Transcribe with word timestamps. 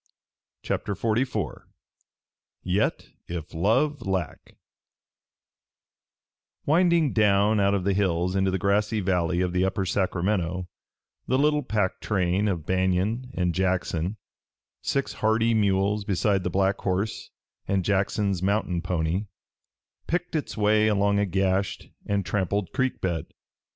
CHAPTER 0.63 0.95
XLIV 0.95 1.61
YET 2.63 3.05
IF 3.27 3.53
LOVE 3.53 4.01
LACK 4.01 4.55
Winding 6.65 7.13
down 7.13 7.59
out 7.59 7.75
of 7.75 7.83
the 7.83 7.93
hills 7.93 8.35
into 8.35 8.49
the 8.49 8.57
grassy 8.57 8.99
valley 8.99 9.41
of 9.41 9.53
the 9.53 9.63
Upper 9.63 9.85
Sacramento, 9.85 10.67
the 11.27 11.37
little 11.37 11.61
pack 11.61 11.99
train 11.99 12.47
of 12.47 12.65
Banion 12.65 13.29
and 13.35 13.53
Jackson, 13.53 14.17
six 14.81 15.13
hardy 15.13 15.53
mules 15.53 16.03
beside 16.03 16.43
the 16.43 16.49
black 16.49 16.77
horse 16.79 17.29
and 17.67 17.85
Jackson's 17.85 18.41
mountain 18.41 18.81
pony, 18.81 19.27
picked 20.07 20.35
its 20.35 20.57
way 20.57 20.87
along 20.87 21.19
a 21.19 21.27
gashed 21.27 21.89
and 22.07 22.25
trampled 22.25 22.71
creek 22.73 23.01
bed. 23.01 23.27